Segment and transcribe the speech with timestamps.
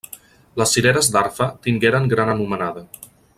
[0.61, 2.87] Les cireres d'Arfa tingueren gran anomenada.